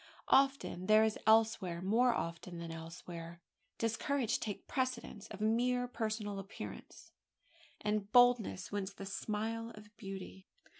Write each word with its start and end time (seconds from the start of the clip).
Often 0.29 0.87
there 0.87 1.03
as 1.03 1.19
elsewhere 1.27 1.79
more 1.79 2.11
often 2.11 2.57
than 2.57 2.71
elsewhere 2.71 3.39
does 3.77 3.95
courage 3.97 4.39
take 4.39 4.67
precedence 4.67 5.27
of 5.27 5.41
mere 5.41 5.87
personal 5.87 6.39
appearance, 6.39 7.11
and 7.81 8.11
boldness 8.11 8.71
wins 8.71 8.95
the 8.95 9.05
smile 9.05 9.69
of 9.75 9.95
beauty. 9.97 10.47